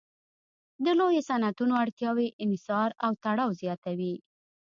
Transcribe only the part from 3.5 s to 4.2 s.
زیاتوي